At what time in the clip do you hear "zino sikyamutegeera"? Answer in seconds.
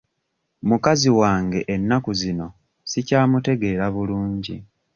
2.21-3.85